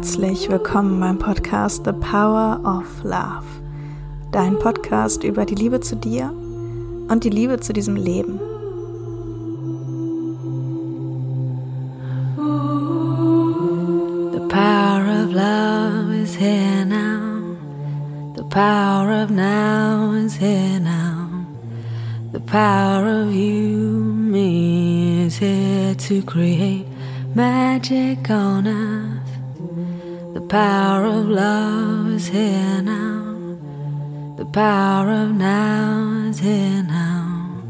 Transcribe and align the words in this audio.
Herzlich 0.00 0.48
willkommen 0.48 0.98
beim 0.98 1.18
Podcast 1.18 1.84
The 1.84 1.92
Power 1.92 2.58
of 2.64 3.04
Love. 3.04 3.44
Dein 4.32 4.58
Podcast 4.58 5.22
über 5.24 5.44
die 5.44 5.56
Liebe 5.56 5.80
zu 5.80 5.94
dir 5.94 6.32
und 7.08 7.22
die 7.22 7.28
Liebe 7.28 7.60
zu 7.60 7.74
diesem 7.74 7.96
Leben. 7.96 8.40
The 14.32 14.40
power 14.48 15.22
of 15.22 15.34
love 15.34 16.14
is 16.14 16.34
here 16.34 16.86
now. 16.86 17.58
The 18.36 18.44
power 18.44 19.22
of 19.22 19.28
now 19.28 20.14
is 20.14 20.34
here 20.34 20.80
now. 20.80 21.44
The 22.32 22.40
power 22.40 23.06
of 23.06 23.34
you, 23.34 24.14
me 24.14 25.26
is 25.26 25.36
here 25.36 25.94
to 25.94 26.22
create 26.22 26.86
magic 27.34 28.30
on 28.30 28.66
earth. 28.66 29.19
The 30.50 30.56
power 30.56 31.04
of 31.04 31.28
love 31.28 32.10
is 32.10 32.26
here 32.26 32.82
now. 32.82 33.56
The 34.36 34.44
power 34.46 35.08
of 35.08 35.30
now 35.30 36.26
is 36.28 36.40
here 36.40 36.82
now. 36.82 37.62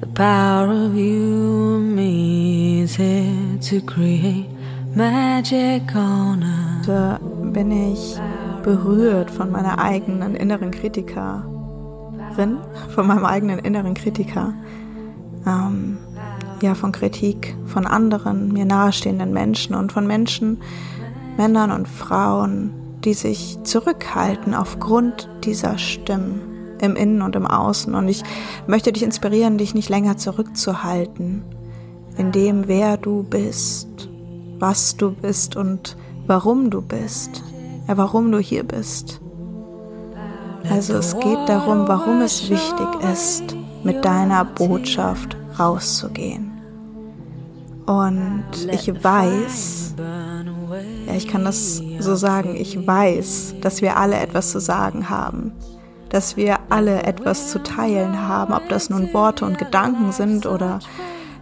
The 0.00 0.08
power 0.08 0.68
of 0.68 0.94
you 0.94 1.76
and 1.76 1.96
me 1.96 2.82
is 2.82 2.96
here 2.96 3.56
to 3.62 3.80
create 3.80 4.46
magic 4.94 5.96
on 5.96 6.44
earth. 6.44 6.86
Da 6.86 7.18
bin 7.50 7.72
ich 7.72 8.20
berührt 8.62 9.30
von 9.30 9.50
meiner 9.50 9.78
eigenen 9.78 10.34
inneren 10.34 10.70
Kritikerin, 10.70 12.58
von 12.90 13.06
meinem 13.06 13.24
eigenen 13.24 13.58
inneren 13.58 13.94
Kritiker. 13.94 14.52
Ähm, 15.46 15.96
ja, 16.60 16.74
von 16.74 16.92
Kritik 16.92 17.56
von 17.64 17.86
anderen, 17.86 18.52
mir 18.52 18.66
nahestehenden 18.66 19.32
Menschen 19.32 19.74
und 19.74 19.92
von 19.92 20.06
Menschen, 20.06 20.58
Männern 21.36 21.70
und 21.70 21.88
Frauen, 21.88 22.72
die 23.04 23.14
sich 23.14 23.58
zurückhalten 23.64 24.54
aufgrund 24.54 25.28
dieser 25.44 25.78
Stimmen 25.78 26.40
im 26.80 26.96
Innen 26.96 27.22
und 27.22 27.36
im 27.36 27.46
Außen. 27.46 27.94
Und 27.94 28.08
ich 28.08 28.22
möchte 28.66 28.92
dich 28.92 29.02
inspirieren, 29.02 29.58
dich 29.58 29.74
nicht 29.74 29.88
länger 29.88 30.16
zurückzuhalten 30.16 31.44
in 32.16 32.32
dem, 32.32 32.68
wer 32.68 32.96
du 32.96 33.22
bist, 33.22 34.08
was 34.58 34.96
du 34.96 35.12
bist 35.12 35.56
und 35.56 35.96
warum 36.26 36.70
du 36.70 36.82
bist, 36.82 37.42
ja, 37.88 37.96
warum 37.96 38.30
du 38.30 38.38
hier 38.38 38.64
bist. 38.64 39.20
Also 40.70 40.94
es 40.94 41.18
geht 41.18 41.48
darum, 41.48 41.88
warum 41.88 42.20
es 42.20 42.48
wichtig 42.48 42.86
ist, 43.12 43.56
mit 43.82 44.04
deiner 44.04 44.44
Botschaft 44.44 45.36
rauszugehen. 45.58 46.52
Und 47.86 48.44
ich 48.70 48.92
weiß, 49.02 49.94
ja, 51.12 51.18
ich 51.18 51.28
kann 51.28 51.44
das 51.44 51.82
so 51.98 52.14
sagen, 52.14 52.56
ich 52.56 52.86
weiß, 52.86 53.56
dass 53.60 53.82
wir 53.82 53.96
alle 53.98 54.16
etwas 54.16 54.50
zu 54.50 54.60
sagen 54.60 55.10
haben, 55.10 55.52
dass 56.08 56.36
wir 56.36 56.58
alle 56.70 57.02
etwas 57.02 57.50
zu 57.50 57.62
teilen 57.62 58.26
haben, 58.26 58.54
ob 58.54 58.68
das 58.68 58.88
nun 58.88 59.12
Worte 59.12 59.44
und 59.44 59.58
Gedanken 59.58 60.12
sind 60.12 60.46
oder 60.46 60.78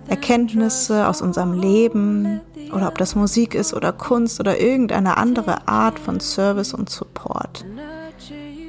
Erkenntnisse 0.08 1.06
aus 1.06 1.22
unserem 1.22 1.52
Leben 1.52 2.40
oder 2.74 2.88
ob 2.88 2.98
das 2.98 3.14
Musik 3.14 3.54
ist 3.54 3.72
oder 3.72 3.92
Kunst 3.92 4.40
oder 4.40 4.60
irgendeine 4.60 5.16
andere 5.16 5.68
Art 5.68 5.98
von 5.98 6.18
Service 6.18 6.74
und 6.74 6.90
Support. 6.90 7.64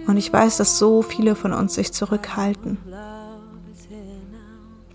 Und 0.08 0.18
ich 0.18 0.32
weiß, 0.32 0.58
dass 0.58 0.78
so 0.78 1.02
viele 1.02 1.36
von 1.36 1.54
uns 1.54 1.74
sich 1.74 1.94
zurückhalten. 1.94 2.78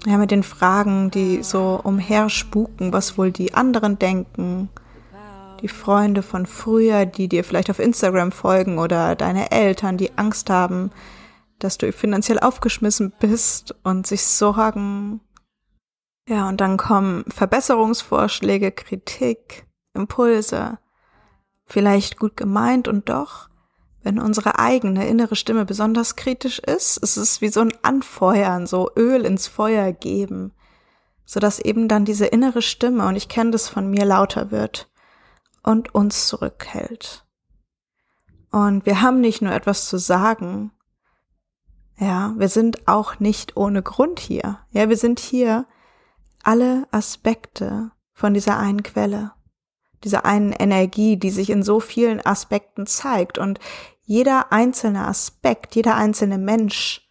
Ja, 0.07 0.19
mit 0.19 0.31
den 0.31 0.45
Fragen, 0.45 1.11
die 1.11 1.43
so 1.43 1.81
umherspuken, 1.83 2.93
was 2.93 3.19
wohl 3.19 3.33
die 3.33 3.55
anderen 3.55 3.99
denken, 3.99 4.69
die 5.61 5.69
Freunde 5.69 6.23
von 6.23 6.47
früher, 6.47 7.07
die 7.07 7.29
dir 7.29 7.45
vielleicht 7.45 7.71
auf 7.71 7.79
Instagram 7.79 8.33
folgen 8.33 8.79
oder 8.79 9.15
deine 9.15 9.51
Eltern, 9.51 9.97
die 9.97 10.17
Angst 10.17 10.51
haben, 10.51 10.91
dass 11.59 11.79
du 11.79 11.91
finanziell 11.93 12.39
aufgeschmissen 12.39 13.13
bist 13.19 13.75
und 13.83 14.07
sich 14.07 14.27
sorgen. 14.27 15.21
Ja, 16.29 16.49
und 16.49 16.61
dann 16.61 16.77
kommen 16.77 17.25
Verbesserungsvorschläge, 17.29 18.73
Kritik, 18.73 19.67
Impulse, 19.95 20.79
vielleicht 21.65 22.19
gut 22.19 22.37
gemeint 22.37 22.89
und 22.89 23.09
doch 23.09 23.49
wenn 24.03 24.21
unsere 24.21 24.61
eigene 24.61 25.09
innere 25.09 25.35
Stimme 25.35 25.65
besonders 25.65 26.15
kritisch 26.15 26.61
ist, 26.61 26.97
ist 26.99 27.17
es 27.17 27.41
wie 27.41 27.49
so 27.49 27.61
ein 27.61 27.73
Anfeuern, 27.83 28.69
so 28.69 28.89
Öl 28.97 29.25
ins 29.25 29.49
Feuer 29.49 29.93
geben, 29.93 30.53
so 31.25 31.41
dass 31.41 31.59
eben 31.59 31.89
dann 31.89 32.05
diese 32.05 32.27
innere 32.27 32.63
Stimme, 32.63 33.09
und 33.09 33.17
ich 33.17 33.29
kenne 33.29 33.51
das 33.51 33.69
von 33.69 33.91
mir, 33.91 34.05
lauter 34.05 34.53
wird 34.53 34.89
und 35.67 35.95
uns 35.95 36.29
zurückhält. 36.29 37.27
Und 38.51 38.87
wir 38.87 39.03
haben 39.03 39.21
nicht 39.21 39.43
nur 39.43 39.53
etwas 39.53 39.87
zu 39.89 39.99
sagen, 39.99 40.73
ja, 41.99 42.35
wir 42.39 42.49
sind 42.49 42.89
auch 42.89 43.19
nicht 43.19 43.57
ohne 43.57 43.83
Grund 43.83 44.21
hier. 44.21 44.61
Ja, 44.71 44.89
wir 44.89 44.97
sind 44.97 45.19
hier 45.19 45.67
alle 46.43 46.87
Aspekte 46.91 47.91
von 48.13 48.33
dieser 48.33 48.59
einen 48.59 48.83
Quelle, 48.83 49.33
dieser 50.05 50.25
einen 50.25 50.53
Energie, 50.53 51.17
die 51.17 51.31
sich 51.31 51.51
in 51.51 51.63
so 51.63 51.81
vielen 51.81 52.25
Aspekten 52.25 52.87
zeigt. 52.87 53.37
Und 53.37 53.59
jeder 54.03 54.53
einzelne 54.53 55.07
Aspekt, 55.07 55.75
jeder 55.75 55.97
einzelne 55.97 56.39
Mensch 56.39 57.11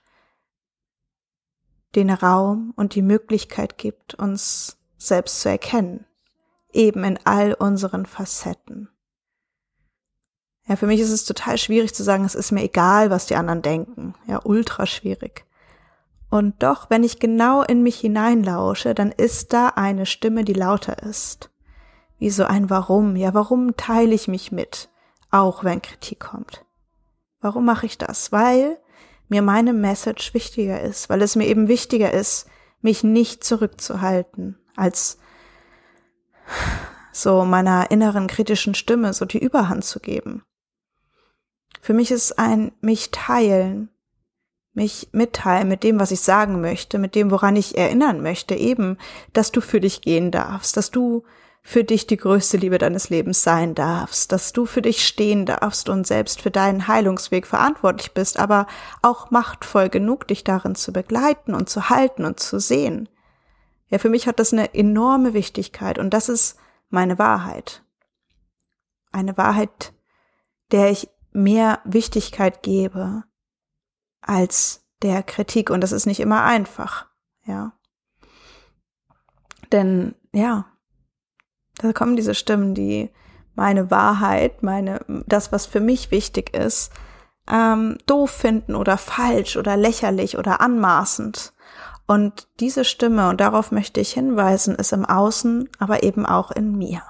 den 1.96 2.10
Raum 2.10 2.74
und 2.76 2.96
die 2.96 3.02
Möglichkeit 3.02 3.78
gibt, 3.78 4.16
uns 4.16 4.78
selbst 4.98 5.42
zu 5.42 5.50
erkennen, 5.50 6.06
eben 6.76 7.04
in 7.04 7.20
all 7.24 7.54
unseren 7.54 8.06
Facetten. 8.06 8.90
Ja, 10.68 10.76
für 10.76 10.88
mich 10.88 11.00
ist 11.00 11.12
es 11.12 11.26
total 11.26 11.58
schwierig 11.58 11.94
zu 11.94 12.04
sagen, 12.04 12.26
es 12.26 12.36
ist 12.36 12.52
mir 12.52 12.64
egal, 12.64 13.10
was 13.12 13.28
die 13.28 13.36
anderen 13.36 13.62
denken. 13.62 14.16
Ja, 14.28 14.42
ultra 14.44 14.86
schwierig. 14.86 15.46
Und 16.30 16.64
doch, 16.64 16.90
wenn 16.90 17.04
ich 17.04 17.20
genau 17.20 17.62
in 17.62 17.84
mich 17.84 18.00
hineinlausche, 18.00 18.96
dann 18.96 19.12
ist 19.12 19.54
da 19.54 19.70
eine 19.70 20.06
Stimme, 20.06 20.44
die 20.44 20.54
lauter 20.54 21.04
ist. 21.04 21.52
Wie 22.18 22.32
so 22.32 22.46
ein 22.46 22.70
Warum. 22.70 23.16
Ja, 23.16 23.34
warum 23.34 23.78
teile 23.78 24.16
ich 24.16 24.28
mich 24.28 24.52
mit? 24.52 24.90
Auch 25.30 25.64
wenn 25.64 25.82
Kritik 25.82 26.20
kommt. 26.20 26.66
Warum 27.42 27.66
mache 27.66 27.86
ich 27.86 27.98
das? 28.00 28.32
Weil 28.32 28.80
mir 29.28 29.42
meine 29.42 29.74
Message 29.74 30.34
wichtiger 30.34 30.82
ist, 30.82 31.10
weil 31.10 31.22
es 31.22 31.36
mir 31.36 31.48
eben 31.48 31.68
wichtiger 31.68 32.12
ist, 32.12 32.48
mich 32.82 33.04
nicht 33.04 33.44
zurückzuhalten, 33.44 34.58
als 34.76 35.20
so 37.12 37.46
meiner 37.46 37.92
inneren 37.92 38.28
kritischen 38.28 38.76
Stimme 38.76 39.14
so 39.14 39.26
die 39.26 39.40
Überhand 39.40 39.86
zu 39.86 40.00
geben. 40.00 40.44
Für 41.82 41.94
mich 41.94 42.12
ist 42.12 42.38
ein 42.40 42.72
mich 42.82 43.12
teilen, 43.12 43.90
mich 44.74 45.10
mitteilen 45.14 45.68
mit 45.68 45.84
dem, 45.84 46.00
was 46.00 46.12
ich 46.12 46.22
sagen 46.22 46.60
möchte, 46.60 46.98
mit 46.98 47.16
dem, 47.16 47.32
woran 47.32 47.56
ich 47.56 47.78
erinnern 47.78 48.22
möchte, 48.22 48.56
eben, 48.56 48.98
dass 49.34 49.52
du 49.52 49.62
für 49.62 49.80
dich 49.80 50.02
gehen 50.02 50.32
darfst, 50.32 50.76
dass 50.78 50.92
du 50.92 51.24
für 51.64 51.84
dich 51.84 52.06
die 52.06 52.18
größte 52.18 52.58
Liebe 52.58 52.78
deines 52.78 53.10
Lebens 53.10 53.42
sein 53.42 53.74
darfst, 53.74 54.32
dass 54.32 54.54
du 54.54 54.68
für 54.68 54.84
dich 54.84 55.08
stehen 55.08 55.48
darfst 55.48 55.90
und 55.90 56.06
selbst 56.06 56.42
für 56.42 56.52
deinen 56.52 56.88
Heilungsweg 56.88 57.48
verantwortlich 57.48 58.14
bist, 58.14 58.38
aber 58.38 58.68
auch 59.02 59.32
machtvoll 59.32 59.90
genug, 59.90 60.28
dich 60.28 60.44
darin 60.44 60.76
zu 60.76 60.94
begleiten 60.94 61.56
und 61.56 61.68
zu 61.68 61.90
halten 61.90 62.24
und 62.24 62.40
zu 62.40 62.60
sehen. 62.60 63.10
Ja, 63.90 64.00
für 64.00 64.10
mich 64.10 64.28
hat 64.28 64.40
das 64.40 64.52
eine 64.54 64.74
enorme 64.74 65.34
Wichtigkeit 65.34 66.00
und 66.00 66.14
das 66.14 66.30
ist 66.30 66.58
meine 66.90 67.20
Wahrheit. 67.20 67.84
Eine 69.12 69.38
Wahrheit, 69.38 69.94
der 70.72 70.92
ich 70.92 71.10
mehr 71.32 71.80
Wichtigkeit 71.84 72.64
gebe 72.64 73.24
als 74.22 74.86
der 75.02 75.22
Kritik 75.24 75.70
und 75.70 75.82
das 75.82 75.92
ist 75.92 76.06
nicht 76.06 76.20
immer 76.20 76.44
einfach, 76.44 77.08
ja. 77.46 77.74
Denn, 79.72 80.16
ja, 80.32 80.66
da 81.78 81.94
kommen 81.94 82.16
diese 82.16 82.34
Stimmen, 82.34 82.74
die 82.74 83.10
meine 83.56 83.92
Wahrheit, 83.92 84.64
meine, 84.64 85.04
das, 85.28 85.52
was 85.52 85.66
für 85.66 85.80
mich 85.80 86.12
wichtig 86.12 86.56
ist, 86.56 86.92
ähm, 87.50 87.98
doof 88.06 88.32
finden 88.32 88.76
oder 88.76 88.98
falsch 88.98 89.58
oder 89.58 89.78
lächerlich 89.78 90.38
oder 90.38 90.62
anmaßend. 90.62 91.54
Und 92.08 92.48
diese 92.60 92.86
Stimme, 92.86 93.30
und 93.30 93.42
darauf 93.42 93.72
möchte 93.72 94.00
ich 94.00 94.14
hinweisen, 94.14 94.76
ist 94.76 94.94
im 94.94 95.06
Außen, 95.06 95.70
aber 95.80 96.04
eben 96.04 96.26
auch 96.26 96.52
in 96.52 96.78
mir. 96.78 97.02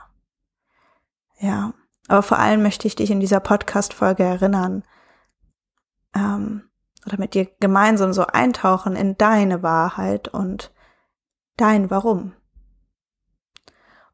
Ja, 1.40 1.74
aber 2.08 2.24
vor 2.24 2.40
allem 2.40 2.64
möchte 2.64 2.88
ich 2.88 2.96
dich 2.96 3.12
in 3.12 3.20
dieser 3.20 3.40
Podcast-Folge 3.42 4.24
erinnern, 4.24 4.84
ähm, 6.16 6.70
oder 7.06 7.20
mit 7.20 7.34
dir 7.34 7.48
gemeinsam 7.60 8.14
so 8.14 8.26
eintauchen 8.26 8.96
in 8.96 9.18
deine 9.18 9.62
Wahrheit 9.62 10.28
und 10.28 10.74
dein 11.58 11.90
Warum. 11.92 12.34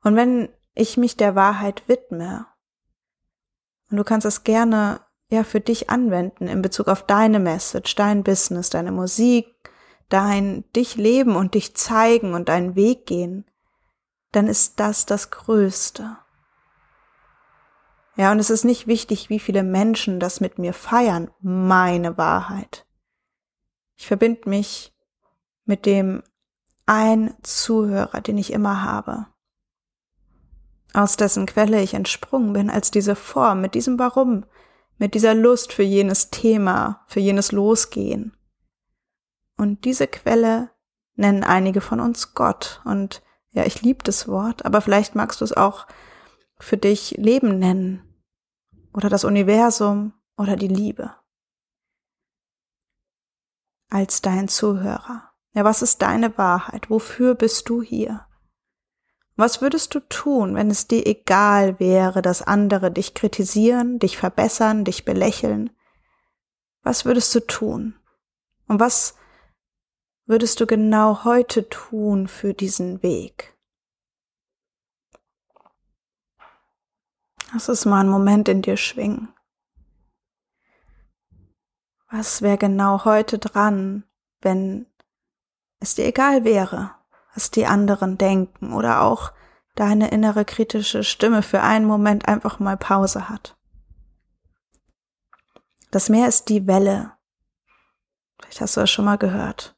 Und 0.03 0.15
wenn 0.15 0.49
ich 0.73 0.97
mich 0.97 1.15
der 1.15 1.35
Wahrheit 1.35 1.87
widme, 1.87 2.47
und 3.89 3.97
du 3.97 4.03
kannst 4.03 4.25
es 4.25 4.43
gerne 4.43 5.01
ja 5.29 5.43
für 5.43 5.59
dich 5.59 5.89
anwenden 5.89 6.47
in 6.47 6.61
Bezug 6.61 6.87
auf 6.87 7.05
deine 7.05 7.39
Message, 7.39 7.95
dein 7.95 8.23
Business, 8.23 8.69
deine 8.69 8.91
Musik, 8.91 9.53
dein 10.11 10.63
dich 10.75 10.95
leben 10.95 11.35
und 11.35 11.55
dich 11.55 11.75
zeigen 11.75 12.33
und 12.33 12.49
deinen 12.49 12.75
Weg 12.75 13.05
gehen, 13.05 13.45
dann 14.31 14.47
ist 14.47 14.79
das 14.79 15.05
das 15.05 15.31
Größte. 15.31 16.17
Ja, 18.17 18.31
und 18.31 18.39
es 18.39 18.49
ist 18.49 18.65
nicht 18.65 18.87
wichtig, 18.87 19.29
wie 19.29 19.39
viele 19.39 19.63
Menschen 19.63 20.19
das 20.19 20.41
mit 20.41 20.59
mir 20.59 20.73
feiern, 20.73 21.31
meine 21.39 22.17
Wahrheit. 22.17 22.85
Ich 23.95 24.07
verbinde 24.07 24.49
mich 24.49 24.93
mit 25.65 25.85
dem 25.85 26.23
ein 26.85 27.33
Zuhörer, 27.41 28.19
den 28.21 28.37
ich 28.37 28.51
immer 28.51 28.83
habe, 28.83 29.27
aus 30.93 31.15
dessen 31.15 31.45
Quelle 31.45 31.81
ich 31.81 31.93
entsprungen 31.93 32.51
bin, 32.51 32.69
als 32.69 32.91
diese 32.91 33.15
Form, 33.15 33.61
mit 33.61 33.75
diesem 33.75 33.97
Warum, 33.97 34.45
mit 34.97 35.13
dieser 35.13 35.33
Lust 35.33 35.71
für 35.71 35.83
jenes 35.83 36.31
Thema, 36.31 37.05
für 37.07 37.21
jenes 37.21 37.51
Losgehen. 37.51 38.35
Und 39.61 39.85
diese 39.85 40.07
Quelle 40.07 40.71
nennen 41.13 41.43
einige 41.43 41.81
von 41.81 41.99
uns 41.99 42.33
Gott. 42.33 42.81
Und 42.83 43.21
ja, 43.51 43.63
ich 43.63 43.83
liebe 43.83 44.03
das 44.03 44.27
Wort, 44.27 44.65
aber 44.65 44.81
vielleicht 44.81 45.13
magst 45.13 45.39
du 45.39 45.45
es 45.45 45.55
auch 45.55 45.85
für 46.57 46.77
dich 46.77 47.11
Leben 47.17 47.59
nennen 47.59 48.01
oder 48.91 49.07
das 49.07 49.23
Universum 49.23 50.13
oder 50.35 50.55
die 50.55 50.67
Liebe. 50.67 51.13
Als 53.87 54.23
dein 54.23 54.47
Zuhörer. 54.47 55.29
Ja, 55.53 55.63
was 55.63 55.83
ist 55.83 56.01
deine 56.01 56.35
Wahrheit? 56.39 56.89
Wofür 56.89 57.35
bist 57.35 57.69
du 57.69 57.83
hier? 57.83 58.25
Was 59.35 59.61
würdest 59.61 59.93
du 59.93 59.99
tun, 59.99 60.55
wenn 60.55 60.71
es 60.71 60.87
dir 60.87 61.05
egal 61.05 61.79
wäre, 61.79 62.23
dass 62.23 62.41
andere 62.41 62.89
dich 62.89 63.13
kritisieren, 63.13 63.99
dich 63.99 64.17
verbessern, 64.17 64.85
dich 64.85 65.05
belächeln? 65.05 65.69
Was 66.81 67.05
würdest 67.05 67.35
du 67.35 67.41
tun? 67.41 67.93
Und 68.67 68.79
was 68.79 69.20
würdest 70.31 70.61
du 70.61 70.65
genau 70.65 71.25
heute 71.25 71.67
tun 71.67 72.29
für 72.29 72.53
diesen 72.53 73.03
Weg? 73.03 73.53
Lass 77.51 77.67
es 77.67 77.83
mal 77.83 77.99
einen 77.99 78.09
Moment 78.09 78.47
in 78.47 78.61
dir 78.61 78.77
schwingen. 78.77 79.33
Was 82.09 82.41
wäre 82.41 82.57
genau 82.57 83.03
heute 83.03 83.39
dran, 83.39 84.05
wenn 84.39 84.85
es 85.81 85.95
dir 85.95 86.05
egal 86.05 86.45
wäre, 86.45 86.95
was 87.33 87.51
die 87.51 87.65
anderen 87.65 88.17
denken 88.17 88.71
oder 88.71 89.01
auch 89.01 89.33
deine 89.75 90.11
innere 90.11 90.45
kritische 90.45 91.03
Stimme 91.03 91.43
für 91.43 91.61
einen 91.61 91.85
Moment 91.85 92.29
einfach 92.29 92.59
mal 92.59 92.77
Pause 92.77 93.27
hat? 93.27 93.57
Das 95.91 96.07
Meer 96.07 96.29
ist 96.29 96.47
die 96.47 96.67
Welle. 96.67 97.17
Vielleicht 98.39 98.61
hast 98.61 98.77
du 98.77 98.79
das 98.79 98.89
schon 98.89 99.03
mal 99.03 99.17
gehört. 99.17 99.75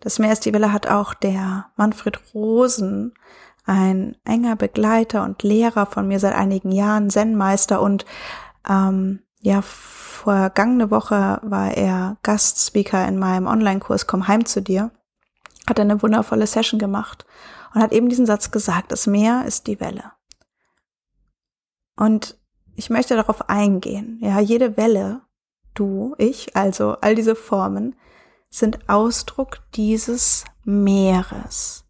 Das 0.00 0.18
Meer 0.18 0.32
ist 0.32 0.44
die 0.44 0.52
Welle 0.52 0.72
hat 0.72 0.86
auch 0.86 1.14
der 1.14 1.66
Manfred 1.76 2.20
Rosen 2.34 3.14
ein 3.64 4.16
enger 4.24 4.56
Begleiter 4.56 5.24
und 5.24 5.42
Lehrer 5.42 5.86
von 5.86 6.08
mir 6.08 6.18
seit 6.20 6.34
einigen 6.34 6.72
Jahren, 6.72 7.10
Zen-Meister 7.10 7.82
und 7.82 8.06
ähm, 8.68 9.20
ja, 9.40 9.60
vergangene 9.62 10.90
Woche 10.90 11.40
war 11.42 11.76
er 11.76 12.16
Gastspeaker 12.22 13.06
in 13.06 13.18
meinem 13.18 13.46
Online-Kurs 13.46 14.06
Komm 14.06 14.26
heim 14.26 14.46
zu 14.46 14.62
dir, 14.62 14.90
hat 15.68 15.78
eine 15.78 16.02
wundervolle 16.02 16.46
Session 16.46 16.78
gemacht 16.78 17.26
und 17.74 17.82
hat 17.82 17.92
eben 17.92 18.08
diesen 18.08 18.26
Satz 18.26 18.50
gesagt, 18.50 18.90
das 18.90 19.06
Meer 19.06 19.44
ist 19.46 19.66
die 19.66 19.80
Welle. 19.80 20.12
Und 21.96 22.38
ich 22.74 22.90
möchte 22.90 23.16
darauf 23.16 23.48
eingehen. 23.50 24.18
Ja, 24.22 24.40
jede 24.40 24.76
Welle, 24.76 25.22
du, 25.74 26.14
ich, 26.16 26.56
also 26.56 26.96
all 27.00 27.14
diese 27.14 27.34
Formen, 27.34 27.96
sind 28.50 28.88
Ausdruck 28.88 29.60
dieses 29.74 30.44
Meeres 30.64 31.84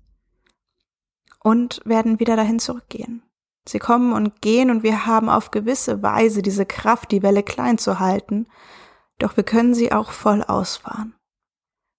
und 1.41 1.81
werden 1.85 2.21
wieder 2.21 2.37
dahin 2.37 2.59
zurückgehen. 2.59 3.23
Sie 3.67 3.79
kommen 3.79 4.13
und 4.13 4.41
gehen 4.41 4.71
und 4.71 4.83
wir 4.83 5.07
haben 5.07 5.29
auf 5.29 5.51
gewisse 5.51 6.03
Weise 6.03 6.43
diese 6.43 6.65
Kraft, 6.65 7.11
die 7.13 7.23
Welle 7.23 7.43
klein 7.43 7.79
zu 7.79 7.99
halten, 7.99 8.47
doch 9.19 9.37
wir 9.37 9.45
können 9.45 9.75
sie 9.75 9.93
auch 9.93 10.11
voll 10.11 10.43
ausfahren. 10.43 11.15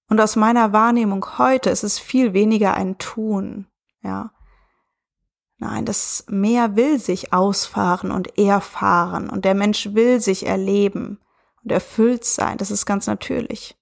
Und 0.09 0.19
aus 0.19 0.35
meiner 0.35 0.73
Wahrnehmung 0.73 1.38
heute 1.38 1.69
ist 1.69 1.83
es 1.83 2.00
viel 2.00 2.33
weniger 2.33 2.73
ein 2.73 2.97
Tun, 2.97 3.67
ja. 4.01 4.31
Nein, 5.62 5.85
das 5.85 6.25
Meer 6.29 6.77
will 6.77 7.00
sich 7.00 7.33
ausfahren 7.33 8.12
und 8.12 8.38
erfahren 8.38 9.29
und 9.29 9.44
der 9.44 9.55
Mensch 9.55 9.94
will 9.94 10.21
sich 10.21 10.45
erleben 10.45 11.19
und 11.63 11.71
erfüllt 11.71 12.23
sein, 12.23 12.57
das 12.57 12.71
ist 12.71 12.85
ganz 12.85 13.07
natürlich. 13.07 13.78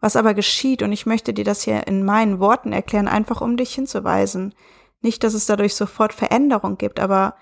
Was 0.00 0.16
aber 0.16 0.34
geschieht, 0.34 0.82
und 0.82 0.92
ich 0.92 1.06
möchte 1.06 1.34
dir 1.34 1.44
das 1.44 1.62
hier 1.62 1.86
in 1.86 2.04
meinen 2.04 2.38
Worten 2.38 2.72
erklären, 2.72 3.08
einfach 3.08 3.40
um 3.40 3.56
dich 3.56 3.74
hinzuweisen. 3.74 4.54
Nicht, 5.00 5.24
dass 5.24 5.34
es 5.34 5.46
dadurch 5.46 5.74
sofort 5.74 6.12
Veränderung 6.12 6.78
gibt, 6.78 7.00
aber 7.00 7.34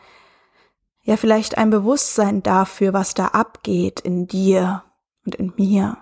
ja 1.03 1.17
vielleicht 1.17 1.59
ein 1.59 1.71
Bewusstsein 1.71 2.43
dafür, 2.43 2.93
was 2.93 3.15
da 3.15 3.29
abgeht 3.29 4.01
in 4.01 4.27
dir 4.27 4.85
und 5.25 5.35
in 5.35 5.53
mir. 5.57 5.99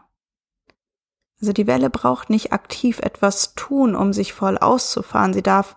Also 1.41 1.53
die 1.53 1.67
Welle 1.67 1.91
braucht 1.91 2.31
nicht 2.31 2.53
aktiv 2.53 3.01
etwas 3.01 3.55
tun, 3.55 3.95
um 3.95 4.13
sich 4.13 4.33
voll 4.33 4.57
auszufahren. 4.57 5.35
Sie 5.35 5.43
darf 5.43 5.77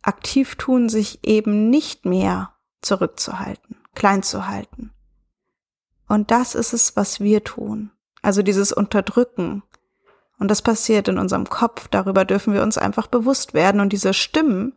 aktiv 0.00 0.56
tun, 0.56 0.88
sich 0.88 1.26
eben 1.26 1.68
nicht 1.68 2.06
mehr 2.06 2.54
zurückzuhalten, 2.80 3.76
klein 3.94 4.22
zu 4.22 4.46
halten. 4.46 4.92
Und 6.08 6.30
das 6.30 6.54
ist 6.54 6.72
es, 6.72 6.96
was 6.96 7.20
wir 7.20 7.44
tun. 7.44 7.90
Also 8.22 8.42
dieses 8.42 8.72
Unterdrücken, 8.72 9.62
und 10.44 10.48
das 10.48 10.60
passiert 10.60 11.08
in 11.08 11.16
unserem 11.16 11.48
Kopf. 11.48 11.88
Darüber 11.88 12.26
dürfen 12.26 12.52
wir 12.52 12.62
uns 12.62 12.76
einfach 12.76 13.06
bewusst 13.06 13.54
werden. 13.54 13.80
Und 13.80 13.94
diese 13.94 14.12
Stimmen, 14.12 14.74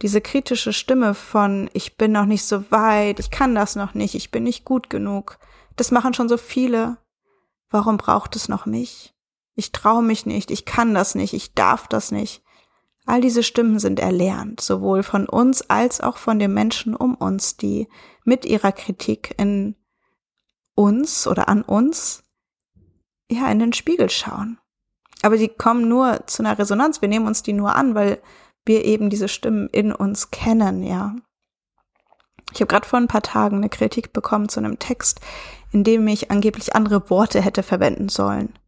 diese 0.00 0.22
kritische 0.22 0.72
Stimme 0.72 1.12
von, 1.12 1.68
ich 1.74 1.98
bin 1.98 2.10
noch 2.10 2.24
nicht 2.24 2.46
so 2.46 2.70
weit, 2.70 3.20
ich 3.20 3.30
kann 3.30 3.54
das 3.54 3.76
noch 3.76 3.92
nicht, 3.92 4.14
ich 4.14 4.30
bin 4.30 4.44
nicht 4.44 4.64
gut 4.64 4.88
genug, 4.88 5.38
das 5.76 5.90
machen 5.90 6.14
schon 6.14 6.30
so 6.30 6.38
viele. 6.38 6.96
Warum 7.68 7.98
braucht 7.98 8.34
es 8.34 8.48
noch 8.48 8.64
mich? 8.64 9.12
Ich 9.56 9.72
traue 9.72 10.02
mich 10.02 10.24
nicht, 10.24 10.50
ich 10.50 10.64
kann 10.64 10.94
das 10.94 11.14
nicht, 11.14 11.34
ich 11.34 11.52
darf 11.52 11.86
das 11.86 12.12
nicht. 12.12 12.42
All 13.04 13.20
diese 13.20 13.42
Stimmen 13.42 13.78
sind 13.78 14.00
erlernt, 14.00 14.62
sowohl 14.62 15.02
von 15.02 15.28
uns 15.28 15.68
als 15.68 16.00
auch 16.00 16.16
von 16.16 16.38
den 16.38 16.54
Menschen 16.54 16.96
um 16.96 17.14
uns, 17.14 17.58
die 17.58 17.88
mit 18.24 18.46
ihrer 18.46 18.72
Kritik 18.72 19.34
in 19.36 19.76
uns 20.74 21.26
oder 21.26 21.50
an 21.50 21.60
uns 21.60 22.22
ja 23.30 23.50
in 23.52 23.58
den 23.58 23.74
Spiegel 23.74 24.08
schauen 24.08 24.58
aber 25.22 25.36
die 25.36 25.48
kommen 25.48 25.88
nur 25.88 26.26
zu 26.26 26.42
einer 26.42 26.58
Resonanz. 26.58 27.02
Wir 27.02 27.08
nehmen 27.08 27.26
uns 27.26 27.42
die 27.42 27.52
nur 27.52 27.74
an, 27.74 27.94
weil 27.94 28.20
wir 28.64 28.84
eben 28.84 29.10
diese 29.10 29.28
Stimmen 29.28 29.68
in 29.68 29.92
uns 29.92 30.30
kennen, 30.30 30.82
ja. 30.82 31.16
Ich 32.52 32.60
habe 32.60 32.66
gerade 32.66 32.86
vor 32.86 32.98
ein 32.98 33.08
paar 33.08 33.22
Tagen 33.22 33.58
eine 33.58 33.68
Kritik 33.68 34.12
bekommen 34.12 34.48
zu 34.48 34.60
einem 34.60 34.78
Text, 34.78 35.20
in 35.72 35.84
dem 35.84 36.06
ich 36.08 36.30
angeblich 36.30 36.74
andere 36.74 37.08
Worte 37.10 37.40
hätte 37.40 37.62
verwenden 37.62 38.08
sollen. 38.08 38.58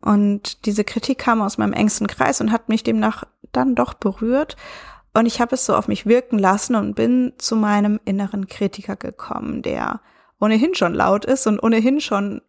Und 0.00 0.66
diese 0.66 0.84
Kritik 0.84 1.18
kam 1.18 1.42
aus 1.42 1.58
meinem 1.58 1.72
engsten 1.72 2.06
Kreis 2.06 2.40
und 2.40 2.52
hat 2.52 2.68
mich 2.68 2.82
demnach 2.82 3.24
dann 3.52 3.74
doch 3.74 3.94
berührt. 3.94 4.56
Und 5.14 5.26
ich 5.26 5.40
habe 5.40 5.54
es 5.54 5.66
so 5.66 5.74
auf 5.74 5.88
mich 5.88 6.06
wirken 6.06 6.38
lassen 6.38 6.76
und 6.76 6.94
bin 6.94 7.32
zu 7.38 7.56
meinem 7.56 7.98
inneren 8.04 8.46
Kritiker 8.46 8.96
gekommen, 8.96 9.62
der 9.62 10.00
ohnehin 10.40 10.74
schon 10.74 10.94
laut 10.94 11.24
ist 11.24 11.46
und 11.46 11.60
ohnehin 11.60 12.00
schon, 12.00 12.42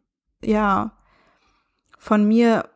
ja, 0.44 0.92
von 1.98 2.28
mir 2.28 2.70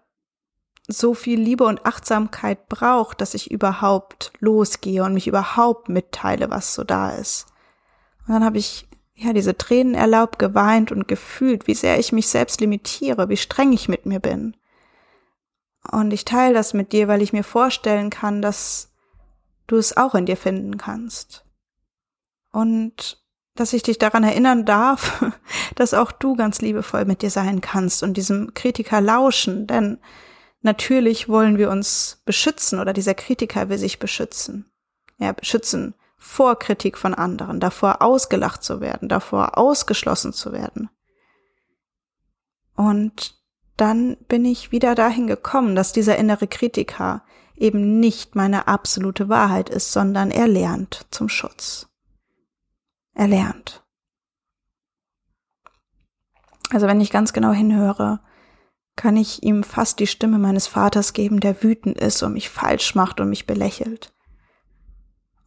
so 0.88 1.14
viel 1.14 1.40
Liebe 1.40 1.64
und 1.64 1.86
Achtsamkeit 1.86 2.68
braucht, 2.68 3.22
dass 3.22 3.34
ich 3.34 3.52
überhaupt 3.52 4.34
losgehe 4.40 5.04
und 5.04 5.14
mich 5.14 5.28
überhaupt 5.28 5.90
mitteile, 5.90 6.50
was 6.50 6.74
so 6.74 6.84
da 6.84 7.12
ist. 7.12 7.48
Und 8.28 8.34
dann 8.34 8.44
habe 8.44 8.58
ich 8.58 8.88
ja 9.16 9.34
diese 9.34 9.58
Tränen 9.58 9.96
erlaubt, 9.96 10.40
geweint 10.40 10.92
und 10.92 11.08
gefühlt, 11.08 11.68
wie 11.68 11.76
sehr 11.76 12.00
ich 12.00 12.12
mich 12.12 12.28
selbst 12.28 12.60
limitiere, 12.60 13.30
wie 13.30 13.38
streng 13.38 13.72
ich 13.72 13.88
mit 13.88 14.06
mir 14.06 14.20
bin. 14.20 14.58
Und 15.92 16.12
ich 16.12 16.26
teile 16.26 16.54
das 16.54 16.74
mit 16.74 16.92
dir, 16.92 17.08
weil 17.08 17.22
ich 17.22 17.34
mir 17.34 17.44
vorstellen 17.44 18.10
kann, 18.10 18.42
dass 18.42 18.92
du 19.68 19.78
es 19.78 19.96
auch 19.96 20.16
in 20.16 20.26
dir 20.26 20.38
finden 20.38 20.78
kannst. 20.78 21.46
Und 22.52 23.22
dass 23.56 23.74
ich 23.74 23.84
dich 23.84 24.00
daran 24.00 24.24
erinnern 24.24 24.66
darf, 24.66 25.24
dass 25.76 25.94
auch 25.94 26.12
du 26.12 26.36
ganz 26.36 26.62
liebevoll 26.62 27.06
mit 27.06 27.22
dir 27.22 27.30
sein 27.30 27.62
kannst 27.62 28.04
und 28.04 28.16
diesem 28.16 28.54
Kritiker 28.54 29.02
lauschen, 29.02 29.68
denn 29.68 30.00
Natürlich 30.64 31.28
wollen 31.28 31.58
wir 31.58 31.70
uns 31.70 32.22
beschützen 32.26 32.80
oder 32.80 32.94
dieser 32.94 33.14
Kritiker 33.14 33.70
will 33.70 33.78
sich 33.78 34.00
beschützen. 34.00 34.72
Ja, 35.18 35.34
beschützen 35.34 35.94
vor 36.18 36.58
Kritik 36.58 36.98
von 36.98 37.14
anderen, 37.14 37.60
davor 37.60 38.02
ausgelacht 38.02 38.64
zu 38.64 38.80
werden, 38.80 39.10
davor 39.10 39.58
ausgeschlossen 39.58 40.32
zu 40.32 40.54
werden. 40.54 40.90
Und 42.76 43.36
dann 43.76 44.16
bin 44.30 44.46
ich 44.46 44.72
wieder 44.72 44.96
dahin 44.96 45.28
gekommen, 45.28 45.76
dass 45.76 45.92
dieser 45.92 46.18
innere 46.18 46.48
Kritiker 46.48 47.26
eben 47.56 48.00
nicht 48.00 48.36
meine 48.36 48.68
absolute 48.70 49.28
Wahrheit 49.28 49.70
ist, 49.70 49.92
sondern 49.92 50.32
er 50.32 50.48
lernt 50.48 51.08
zum 51.12 51.28
Schutz. 51.28 51.88
Er 53.14 53.28
lernt. 53.28 53.84
Also 56.72 56.88
wenn 56.88 57.02
ich 57.02 57.12
ganz 57.12 57.34
genau 57.34 57.52
hinhöre, 57.52 58.22
kann 58.96 59.18
ich 59.18 59.44
ihm 59.44 59.64
fast 59.64 60.00
die 60.00 60.08
Stimme 60.08 60.38
meines 60.38 60.68
Vaters 60.68 61.14
geben, 61.14 61.40
der 61.40 61.64
wütend 61.64 61.98
ist 61.98 62.22
und 62.24 62.34
mich 62.34 62.50
falsch 62.50 62.96
macht 62.96 63.20
und 63.20 63.30
mich 63.30 63.46
belächelt. 63.48 64.14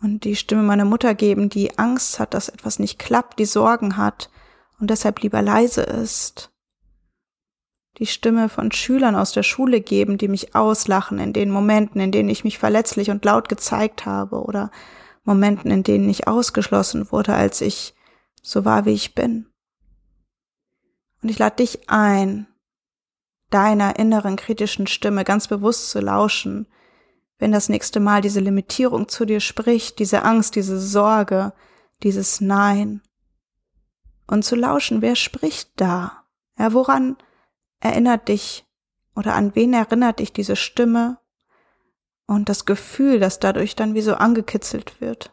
und 0.02 0.24
die 0.24 0.36
Stimme 0.36 0.62
meiner 0.62 0.84
Mutter 0.84 1.14
geben, 1.14 1.48
die 1.48 1.78
Angst 1.78 2.20
hat, 2.20 2.34
dass 2.34 2.50
etwas 2.50 2.78
nicht 2.78 2.98
klappt, 2.98 3.38
die 3.38 3.46
Sorgen 3.46 3.96
hat 3.96 4.30
und 4.78 4.90
deshalb 4.90 5.20
lieber 5.22 5.40
leise 5.42 5.82
ist. 5.82 6.52
Die 7.98 8.06
Stimme 8.06 8.50
von 8.50 8.70
Schülern 8.72 9.16
aus 9.16 9.32
der 9.32 9.42
Schule 9.42 9.80
geben, 9.80 10.18
die 10.18 10.28
mich 10.28 10.54
auslachen 10.54 11.18
in 11.18 11.32
den 11.32 11.50
Momenten, 11.50 12.00
in 12.00 12.12
denen 12.12 12.28
ich 12.28 12.44
mich 12.44 12.58
verletzlich 12.58 13.10
und 13.10 13.24
laut 13.24 13.48
gezeigt 13.48 14.04
habe 14.04 14.42
oder 14.42 14.70
Momenten, 15.24 15.70
in 15.70 15.82
denen 15.82 16.08
ich 16.08 16.28
ausgeschlossen 16.28 17.10
wurde, 17.10 17.34
als 17.34 17.62
ich 17.62 17.94
so 18.42 18.64
war, 18.66 18.84
wie 18.84 18.92
ich 18.92 19.14
bin. 19.14 19.46
Und 21.22 21.30
ich 21.30 21.38
lade 21.38 21.56
dich 21.56 21.88
ein, 21.88 22.46
deiner 23.50 23.98
inneren 23.98 24.36
kritischen 24.36 24.86
Stimme 24.86 25.24
ganz 25.24 25.48
bewusst 25.48 25.90
zu 25.90 26.00
lauschen, 26.00 26.66
wenn 27.38 27.52
das 27.52 27.68
nächste 27.68 28.00
Mal 28.00 28.20
diese 28.22 28.40
Limitierung 28.40 29.08
zu 29.08 29.24
dir 29.24 29.40
spricht, 29.40 29.98
diese 29.98 30.22
Angst, 30.22 30.56
diese 30.56 30.80
Sorge, 30.80 31.52
dieses 32.02 32.40
Nein. 32.40 33.02
Und 34.26 34.44
zu 34.44 34.56
lauschen, 34.56 35.02
wer 35.02 35.16
spricht 35.16 35.70
da? 35.76 36.24
Ja, 36.58 36.72
woran 36.72 37.16
erinnert 37.80 38.28
dich 38.28 38.66
oder 39.14 39.34
an 39.34 39.54
wen 39.54 39.72
erinnert 39.72 40.18
dich 40.18 40.32
diese 40.32 40.56
Stimme 40.56 41.18
und 42.26 42.48
das 42.48 42.64
Gefühl, 42.64 43.20
das 43.20 43.38
dadurch 43.38 43.76
dann 43.76 43.94
wie 43.94 44.02
so 44.02 44.14
angekitzelt 44.14 45.00
wird? 45.00 45.32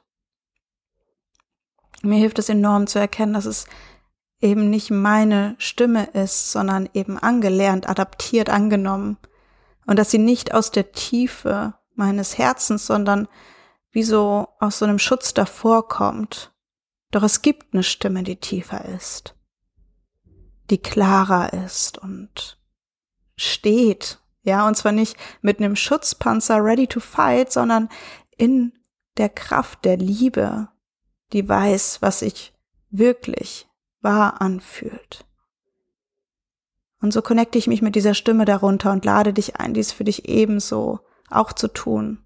Mir 2.01 2.17
hilft 2.17 2.38
es 2.38 2.50
enorm 2.50 2.86
zu 2.88 3.00
erkennen, 3.00 3.34
dass 3.34 3.46
es 3.46 3.65
eben 4.43 4.69
nicht 4.69 4.91
meine 4.91 5.55
Stimme 5.57 6.05
ist, 6.07 6.51
sondern 6.51 6.89
eben 6.93 7.17
angelernt, 7.17 7.88
adaptiert, 7.88 8.50
angenommen 8.50 9.17
und 9.88 9.97
dass 9.97 10.12
sie 10.12 10.17
nicht 10.19 10.53
aus 10.53 10.69
der 10.69 10.91
Tiefe 10.91 11.75
meines 11.95 12.38
Herzens, 12.38 12.85
sondern 12.85 13.29
wie 13.91 14.03
so 14.03 14.50
aus 14.59 14.79
so 14.79 14.85
einem 14.85 15.00
Schutz 15.00 15.33
davor 15.33 15.88
kommt. 15.88 16.51
Doch 17.12 17.23
es 17.23 17.41
gibt 17.41 17.73
eine 17.73 17.83
Stimme, 17.83 18.23
die 18.23 18.35
tiefer 18.35 18.83
ist, 18.85 19.35
die 20.69 20.79
klarer 20.79 21.53
ist 21.53 21.97
und 22.00 22.59
steht, 23.38 24.19
ja, 24.41 24.67
und 24.67 24.75
zwar 24.75 24.91
nicht 24.91 25.15
mit 25.41 25.59
einem 25.59 25.77
Schutzpanzer 25.77 26.62
ready 26.63 26.88
to 26.88 27.00
fight, 27.00 27.51
sondern 27.51 27.88
in 28.35 28.73
der 29.15 29.29
Kraft 29.29 29.85
der 29.85 29.95
Liebe, 29.95 30.67
die 31.31 31.47
weiß, 31.47 32.01
was 32.01 32.19
sich 32.19 32.53
wirklich 32.89 33.67
wahr 34.03 34.41
anfühlt. 34.41 35.25
Und 37.01 37.12
so 37.12 37.22
connecte 37.22 37.57
ich 37.57 37.67
mich 37.67 37.81
mit 37.81 37.95
dieser 37.95 38.13
Stimme 38.13 38.45
darunter 38.45 38.91
und 38.91 39.03
lade 39.03 39.33
dich 39.33 39.57
ein, 39.57 39.74
dies 39.74 39.91
für 39.91 40.05
dich 40.05 40.29
ebenso 40.29 41.01
auch 41.29 41.51
zu 41.51 41.67
tun, 41.67 42.24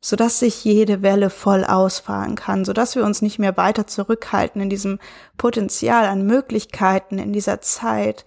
sodass 0.00 0.38
sich 0.38 0.64
jede 0.64 1.02
Welle 1.02 1.30
voll 1.30 1.64
ausfahren 1.64 2.36
kann, 2.36 2.64
sodass 2.64 2.94
wir 2.94 3.04
uns 3.04 3.22
nicht 3.22 3.40
mehr 3.40 3.56
weiter 3.56 3.86
zurückhalten 3.86 4.60
in 4.62 4.70
diesem 4.70 5.00
Potenzial 5.36 6.06
an 6.06 6.24
Möglichkeiten 6.24 7.18
in 7.18 7.32
dieser 7.32 7.60
Zeit, 7.60 8.24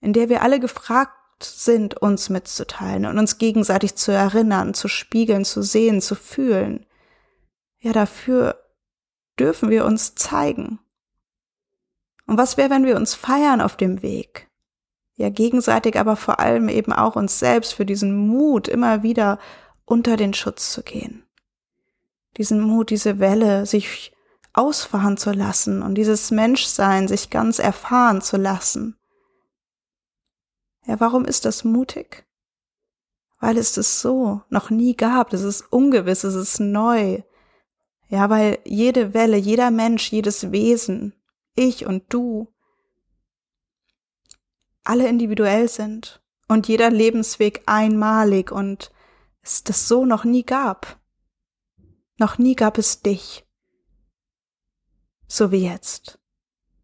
in 0.00 0.12
der 0.12 0.28
wir 0.28 0.42
alle 0.42 0.58
gefragt 0.58 1.12
sind, 1.40 1.96
uns 1.96 2.28
mitzuteilen 2.28 3.06
und 3.06 3.18
uns 3.18 3.38
gegenseitig 3.38 3.94
zu 3.94 4.12
erinnern, 4.12 4.74
zu 4.74 4.88
spiegeln, 4.88 5.44
zu 5.44 5.62
sehen, 5.62 6.00
zu 6.00 6.16
fühlen. 6.16 6.84
Ja, 7.78 7.92
dafür 7.92 8.56
dürfen 9.38 9.70
wir 9.70 9.84
uns 9.84 10.16
zeigen. 10.16 10.80
Und 12.30 12.38
was 12.38 12.56
wäre, 12.56 12.70
wenn 12.70 12.86
wir 12.86 12.96
uns 12.96 13.14
feiern 13.14 13.60
auf 13.60 13.76
dem 13.76 14.00
Weg? 14.02 14.50
ja 15.20 15.28
gegenseitig, 15.28 15.98
aber 15.98 16.16
vor 16.16 16.40
allem 16.40 16.70
eben 16.70 16.94
auch 16.94 17.14
uns 17.14 17.38
selbst 17.38 17.74
für 17.74 17.84
diesen 17.84 18.16
Mut, 18.16 18.68
immer 18.68 19.02
wieder 19.02 19.38
unter 19.84 20.16
den 20.16 20.32
Schutz 20.32 20.72
zu 20.72 20.82
gehen. 20.82 21.24
Diesen 22.38 22.60
Mut, 22.60 22.88
diese 22.88 23.18
Welle 23.18 23.66
sich 23.66 24.12
ausfahren 24.54 25.18
zu 25.18 25.32
lassen 25.32 25.82
und 25.82 25.94
dieses 25.96 26.30
Menschsein 26.30 27.06
sich 27.06 27.28
ganz 27.28 27.58
erfahren 27.58 28.22
zu 28.22 28.38
lassen. 28.38 28.96
Ja, 30.86 30.98
warum 31.00 31.26
ist 31.26 31.44
das 31.44 31.64
mutig? 31.64 32.24
Weil 33.40 33.58
es 33.58 33.74
das 33.74 34.00
so 34.00 34.40
noch 34.48 34.70
nie 34.70 34.96
gab. 34.96 35.34
Es 35.34 35.42
ist 35.42 35.70
ungewiss, 35.70 36.24
es 36.24 36.34
ist 36.34 36.60
neu. 36.60 37.22
Ja, 38.08 38.30
weil 38.30 38.58
jede 38.64 39.12
Welle, 39.12 39.36
jeder 39.36 39.70
Mensch, 39.70 40.10
jedes 40.10 40.50
Wesen, 40.50 41.19
ich 41.60 41.86
und 41.86 42.04
du, 42.08 42.52
alle 44.82 45.06
individuell 45.08 45.68
sind 45.68 46.22
und 46.48 46.66
jeder 46.66 46.90
Lebensweg 46.90 47.62
einmalig 47.66 48.50
und 48.50 48.90
es 49.42 49.62
das 49.62 49.86
so 49.86 50.04
noch 50.04 50.24
nie 50.24 50.44
gab. 50.44 50.98
Noch 52.18 52.38
nie 52.38 52.56
gab 52.56 52.76
es 52.76 53.02
dich. 53.02 53.46
So 55.26 55.52
wie 55.52 55.64
jetzt. 55.64 56.18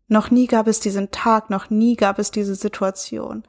Noch 0.08 0.30
nie 0.30 0.46
gab 0.46 0.68
es 0.68 0.80
diesen 0.80 1.10
Tag, 1.10 1.50
noch 1.50 1.68
nie 1.68 1.96
gab 1.96 2.18
es 2.18 2.30
diese 2.30 2.54
Situation. 2.54 3.42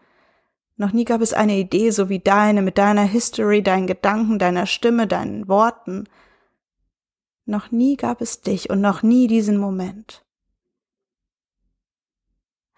Noch 0.76 0.92
nie 0.92 1.06
gab 1.06 1.22
es 1.22 1.34
eine 1.34 1.58
Idee 1.58 1.92
so 1.92 2.10
wie 2.10 2.20
deine, 2.20 2.62
mit 2.62 2.78
deiner 2.78 3.04
History, 3.04 3.62
deinen 3.62 3.88
Gedanken, 3.88 4.40
deiner 4.40 4.66
Stimme, 4.66 5.08
deinen 5.08 5.48
Worten. 5.48 6.10
Noch 7.46 7.72
nie 7.72 7.96
gab 7.96 8.22
es 8.22 8.42
dich 8.42 8.70
und 8.70 8.82
noch 8.82 9.04
nie 9.04 9.28
diesen 9.28 9.58
Moment. 9.58 10.27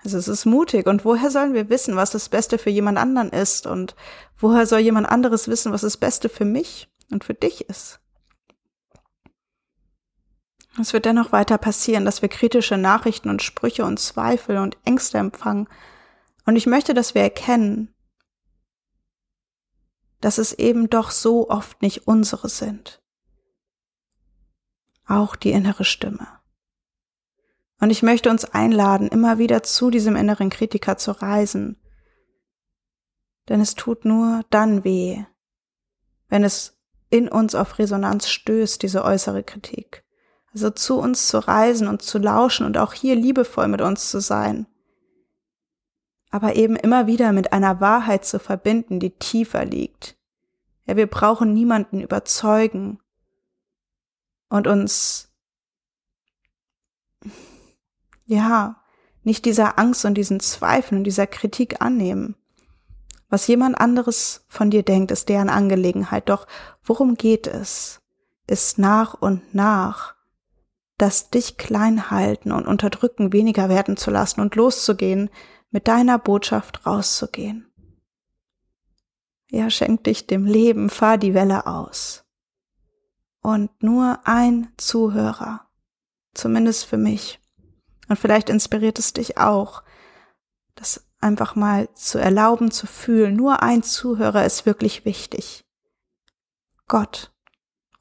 Also 0.04 0.18
es 0.18 0.28
ist 0.28 0.46
mutig. 0.46 0.88
Und 0.88 1.04
woher 1.06 1.30
sollen 1.30 1.54
wir 1.54 1.70
wissen, 1.70 1.96
was 1.96 2.12
das 2.12 2.30
Beste 2.30 2.58
für 2.58 2.70
jemand 2.70 2.98
anderen 2.98 3.30
ist? 3.30 3.68
Und 3.68 3.96
woher 4.38 4.66
soll 4.66 4.80
jemand 4.80 5.10
anderes 5.10 5.48
wissen, 5.48 5.72
was 5.72 5.82
das 5.82 5.98
Beste 5.98 6.30
für 6.30 6.46
mich 6.46 6.90
und 7.12 7.24
für 7.24 7.34
dich 7.34 7.70
ist? 7.70 8.00
Es 10.80 10.94
wird 10.94 11.06
dennoch 11.06 11.32
weiter 11.32 11.58
passieren, 11.58 12.06
dass 12.06 12.22
wir 12.22 12.30
kritische 12.30 12.78
Nachrichten 12.78 13.30
und 13.30 13.42
Sprüche 13.42 13.84
und 13.84 14.00
Zweifel 14.00 14.58
und 14.58 14.78
Ängste 14.86 15.18
empfangen. 15.18 15.68
Und 16.46 16.56
ich 16.56 16.68
möchte, 16.68 16.94
dass 16.94 17.16
wir 17.16 17.22
erkennen, 17.22 17.94
dass 20.22 20.38
es 20.38 20.54
eben 20.54 20.90
doch 20.90 21.12
so 21.12 21.50
oft 21.50 21.82
nicht 21.82 22.08
unsere 22.08 22.48
sind. 22.48 23.02
Auch 25.06 25.36
die 25.36 25.52
innere 25.52 25.86
Stimme. 25.86 26.39
Und 27.80 27.90
ich 27.92 28.04
möchte 28.04 28.30
uns 28.30 28.46
einladen, 28.46 29.08
immer 29.08 29.38
wieder 29.38 29.64
zu 29.64 29.90
diesem 29.90 30.16
inneren 30.16 30.50
Kritiker 30.50 30.98
zu 30.98 31.12
reisen. 31.12 31.78
Denn 33.48 33.62
es 33.62 33.76
tut 33.76 34.06
nur 34.06 34.44
dann 34.50 34.84
weh, 34.84 35.24
wenn 36.28 36.44
es 36.44 36.78
in 37.10 37.28
uns 37.28 37.56
auf 37.56 37.80
Resonanz 37.80 38.30
stößt, 38.30 38.84
diese 38.84 39.04
äußere 39.04 39.44
Kritik. 39.44 40.04
Also 40.54 40.70
zu 40.70 41.00
uns 41.00 41.28
zu 41.28 41.40
reisen 41.40 41.88
und 41.88 42.02
zu 42.02 42.18
lauschen 42.18 42.66
und 42.66 42.78
auch 42.78 42.94
hier 42.94 43.16
liebevoll 43.16 43.68
mit 43.68 43.82
uns 43.82 44.10
zu 44.10 44.20
sein. 44.20 44.68
Aber 46.32 46.56
eben 46.56 46.76
immer 46.76 47.08
wieder 47.08 47.32
mit 47.32 47.54
einer 47.54 47.82
Wahrheit 47.82 48.26
zu 48.26 48.40
verbinden, 48.40 49.00
die 49.00 49.12
tiefer 49.12 49.66
liegt. 49.66 50.18
Ja, 50.86 50.96
wir 50.96 51.08
brauchen 51.08 51.54
niemanden 51.54 52.02
überzeugen 52.02 53.00
und 54.50 54.68
uns 54.68 55.29
ja, 58.30 58.82
nicht 59.24 59.46
dieser 59.46 59.78
Angst 59.78 60.06
und 60.06 60.14
diesen 60.14 60.40
Zweifeln 60.40 61.00
und 61.00 61.04
dieser 61.04 61.28
Kritik 61.28 61.82
annehmen. 61.82 62.36
Was 63.30 63.48
jemand 63.48 63.80
anderes 63.80 64.46
von 64.48 64.72
dir 64.72 64.84
denkt, 64.84 65.12
ist 65.12 65.30
deren 65.30 65.50
Angelegenheit. 65.50 66.30
Doch 66.30 66.48
worum 66.84 67.16
geht 67.16 67.48
es? 67.48 68.02
Ist 68.48 68.80
nach 68.80 69.14
und 69.14 69.54
nach 69.54 70.16
das 71.00 71.30
dich 71.30 71.58
klein 71.58 72.12
halten 72.12 72.52
und 72.52 72.68
unterdrücken 72.68 73.32
weniger 73.32 73.70
werden 73.70 73.96
zu 73.98 74.12
lassen 74.12 74.42
und 74.42 74.56
loszugehen, 74.56 75.30
mit 75.72 75.88
deiner 75.88 76.20
Botschaft 76.20 76.86
rauszugehen. 76.86 77.72
Ja, 79.50 79.70
schenk 79.70 80.04
dich 80.04 80.28
dem 80.28 80.46
Leben, 80.46 80.90
fahr 80.90 81.18
die 81.18 81.34
Welle 81.34 81.66
aus. 81.66 82.26
Und 83.42 83.82
nur 83.82 84.20
ein 84.26 84.74
Zuhörer, 84.76 85.62
zumindest 86.34 86.86
für 86.86 86.98
mich, 86.98 87.40
und 88.10 88.18
vielleicht 88.18 88.50
inspiriert 88.50 89.00
es 89.00 89.14
dich 89.14 89.38
auch, 89.38 89.84
das 90.76 91.06
einfach 91.22 91.56
mal 91.56 91.94
zu 91.94 92.18
erlauben, 92.18 92.72
zu 92.72 92.88
fühlen. 92.88 93.36
Nur 93.36 93.62
ein 93.62 93.84
Zuhörer 93.84 94.46
ist 94.46 94.66
wirklich 94.66 95.06
wichtig. 95.06 95.66
Gott 96.88 97.32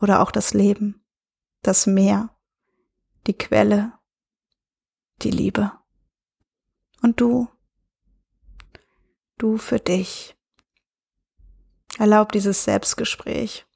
oder 0.00 0.20
auch 0.20 0.30
das 0.30 0.54
Leben, 0.54 1.04
das 1.62 1.86
Meer, 1.86 2.30
die 3.26 3.36
Quelle, 3.36 3.92
die 5.22 5.30
Liebe. 5.30 5.72
Und 7.02 7.20
du, 7.20 7.48
du 9.36 9.58
für 9.58 9.78
dich. 9.78 10.36
Erlaub 11.98 12.32
dieses 12.32 12.64
Selbstgespräch. 12.64 13.66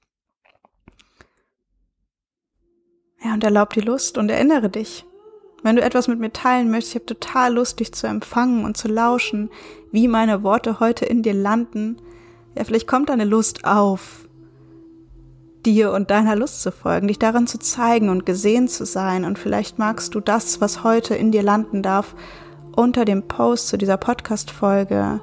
Ja, 3.24 3.34
und 3.34 3.44
erlaub 3.44 3.72
die 3.72 3.80
Lust 3.80 4.16
und 4.16 4.30
erinnere 4.30 4.70
dich. 4.70 5.04
Wenn 5.62 5.76
du 5.76 5.82
etwas 5.82 6.08
mit 6.08 6.18
mir 6.18 6.32
teilen 6.32 6.70
möchtest, 6.70 6.96
ich 6.96 7.02
habe 7.02 7.06
total 7.06 7.54
Lust, 7.54 7.80
dich 7.80 7.92
zu 7.92 8.06
empfangen 8.06 8.64
und 8.64 8.76
zu 8.76 8.88
lauschen, 8.88 9.50
wie 9.92 10.08
meine 10.08 10.42
Worte 10.42 10.80
heute 10.80 11.04
in 11.04 11.22
dir 11.22 11.34
landen. 11.34 11.98
Ja, 12.56 12.64
vielleicht 12.64 12.88
kommt 12.88 13.10
eine 13.10 13.24
Lust 13.24 13.64
auf, 13.64 14.28
dir 15.64 15.92
und 15.92 16.10
deiner 16.10 16.34
Lust 16.34 16.62
zu 16.62 16.72
folgen, 16.72 17.08
dich 17.08 17.18
darin 17.18 17.46
zu 17.46 17.58
zeigen 17.58 18.08
und 18.08 18.26
gesehen 18.26 18.68
zu 18.68 18.84
sein. 18.84 19.24
Und 19.24 19.38
vielleicht 19.38 19.78
magst 19.78 20.14
du 20.14 20.20
das, 20.20 20.60
was 20.60 20.82
heute 20.82 21.14
in 21.14 21.30
dir 21.30 21.42
landen 21.42 21.82
darf, 21.82 22.14
unter 22.74 23.04
dem 23.04 23.22
Post 23.28 23.68
zu 23.68 23.78
dieser 23.78 23.96
Podcast-Folge 23.96 25.20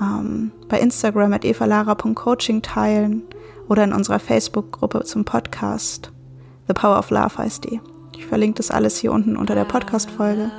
ähm, 0.00 0.52
bei 0.68 0.80
Instagram 0.80 1.32
at 1.32 1.44
evalara.coaching 1.44 2.62
teilen 2.62 3.22
oder 3.68 3.84
in 3.84 3.92
unserer 3.92 4.18
Facebook-Gruppe 4.18 5.04
zum 5.04 5.24
Podcast. 5.24 6.12
The 6.68 6.74
Power 6.74 6.98
of 6.98 7.10
Love 7.10 7.36
heißt 7.38 7.64
die. 7.64 7.80
Ich 8.16 8.26
verlinke 8.26 8.56
das 8.58 8.70
alles 8.70 8.96
hier 8.98 9.12
unten 9.12 9.36
unter 9.36 9.54
der 9.54 9.64
Podcast-Folge. 9.64 10.50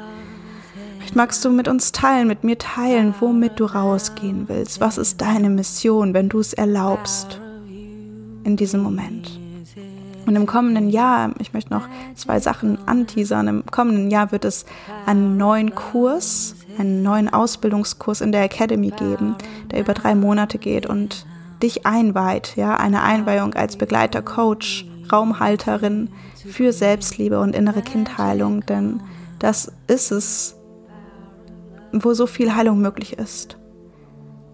Vielleicht 0.97 1.15
magst 1.15 1.45
du 1.45 1.49
mit 1.49 1.67
uns 1.67 1.91
teilen, 1.91 2.27
mit 2.27 2.43
mir 2.43 2.57
teilen, 2.57 3.13
womit 3.19 3.59
du 3.59 3.65
rausgehen 3.65 4.47
willst. 4.47 4.81
Was 4.81 4.97
ist 4.97 5.21
deine 5.21 5.49
Mission, 5.49 6.13
wenn 6.13 6.29
du 6.29 6.39
es 6.39 6.53
erlaubst 6.53 7.39
in 8.43 8.57
diesem 8.57 8.81
Moment? 8.81 9.39
Und 10.25 10.35
im 10.35 10.47
kommenden 10.47 10.89
Jahr, 10.89 11.31
ich 11.39 11.53
möchte 11.53 11.71
noch 11.71 11.87
zwei 12.15 12.39
Sachen 12.39 12.79
anteasern, 12.87 13.47
im 13.47 13.65
kommenden 13.67 14.09
Jahr 14.09 14.31
wird 14.31 14.43
es 14.43 14.65
einen 15.05 15.37
neuen 15.37 15.75
Kurs, 15.75 16.55
einen 16.79 17.03
neuen 17.03 17.31
Ausbildungskurs 17.31 18.21
in 18.21 18.31
der 18.31 18.43
Academy 18.43 18.89
geben, 18.89 19.35
der 19.71 19.81
über 19.81 19.93
drei 19.93 20.15
Monate 20.15 20.57
geht 20.57 20.87
und 20.87 21.25
dich 21.61 21.85
einweiht, 21.85 22.55
ja, 22.55 22.75
eine 22.75 23.03
Einweihung 23.03 23.53
als 23.53 23.77
Begleiter, 23.77 24.21
Coach, 24.21 24.85
Raumhalterin 25.11 26.09
für 26.45 26.73
Selbstliebe 26.73 27.39
und 27.39 27.55
innere 27.55 27.81
Kindheilung, 27.81 28.65
denn 28.65 29.01
das 29.39 29.71
ist 29.87 30.11
es, 30.11 30.55
wo 31.91 32.13
so 32.13 32.27
viel 32.27 32.55
Heilung 32.55 32.81
möglich 32.81 33.13
ist. 33.17 33.57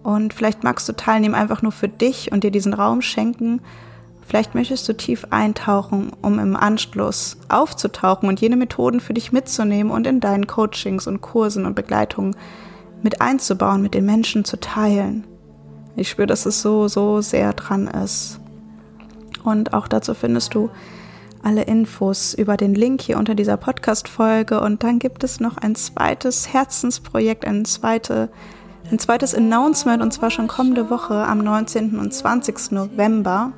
Und 0.02 0.34
vielleicht 0.34 0.64
magst 0.64 0.88
du 0.88 0.92
teilnehmen 0.94 1.34
einfach 1.34 1.62
nur 1.62 1.72
für 1.72 1.88
dich 1.88 2.32
und 2.32 2.44
dir 2.44 2.50
diesen 2.50 2.74
Raum 2.74 3.02
schenken. 3.02 3.60
Vielleicht 4.26 4.54
möchtest 4.54 4.88
du 4.88 4.96
tief 4.96 5.26
eintauchen, 5.30 6.12
um 6.22 6.38
im 6.38 6.56
Anschluss 6.56 7.36
aufzutauchen 7.48 8.28
und 8.28 8.40
jene 8.40 8.56
Methoden 8.56 9.00
für 9.00 9.14
dich 9.14 9.32
mitzunehmen 9.32 9.92
und 9.92 10.06
in 10.06 10.20
deinen 10.20 10.46
Coachings 10.46 11.06
und 11.06 11.20
Kursen 11.20 11.66
und 11.66 11.74
Begleitungen 11.74 12.34
mit 13.02 13.20
einzubauen, 13.20 13.82
mit 13.82 13.94
den 13.94 14.06
Menschen 14.06 14.44
zu 14.44 14.58
teilen. 14.58 15.24
Ich 15.96 16.08
spüre, 16.08 16.26
dass 16.26 16.46
es 16.46 16.62
so, 16.62 16.88
so 16.88 17.20
sehr 17.20 17.52
dran 17.52 17.86
ist. 17.86 18.40
Und 19.44 19.74
auch 19.74 19.88
dazu 19.88 20.14
findest 20.14 20.54
du 20.54 20.70
alle 21.42 21.62
Infos 21.62 22.34
über 22.34 22.56
den 22.56 22.74
Link 22.74 23.02
hier 23.02 23.18
unter 23.18 23.34
dieser 23.34 23.56
Podcast-Folge. 23.56 24.60
Und 24.60 24.82
dann 24.82 24.98
gibt 24.98 25.24
es 25.24 25.40
noch 25.40 25.56
ein 25.56 25.74
zweites 25.74 26.52
Herzensprojekt, 26.52 27.44
ein, 27.44 27.64
zweite, 27.64 28.28
ein 28.90 28.98
zweites 28.98 29.34
Announcement 29.34 30.02
und 30.02 30.12
zwar 30.12 30.30
schon 30.30 30.48
kommende 30.48 30.88
Woche 30.90 31.14
am 31.14 31.38
19. 31.38 31.98
und 31.98 32.14
20. 32.14 32.72
November. 32.72 33.52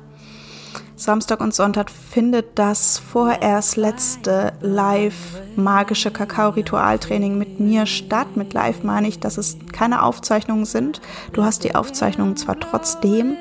Samstag 0.97 1.41
und 1.41 1.53
Sonntag 1.53 1.91
findet 1.91 2.57
das 2.57 2.97
vorerst 2.97 3.75
letzte 3.75 4.53
live 4.61 5.41
magische 5.57 6.09
Kakao-Ritualtraining 6.09 7.37
mit 7.37 7.59
mir 7.59 7.85
statt. 7.85 8.37
Mit 8.37 8.53
live 8.53 8.83
meine 8.83 9.09
ich, 9.09 9.19
dass 9.19 9.37
es 9.37 9.57
keine 9.73 10.03
Aufzeichnungen 10.03 10.63
sind. 10.63 11.01
Du 11.33 11.43
hast 11.43 11.65
die 11.65 11.75
Aufzeichnungen 11.75 12.37
zwar 12.37 12.57
trotzdem, 12.61 13.35